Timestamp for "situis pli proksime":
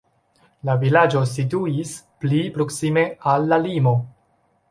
1.33-3.05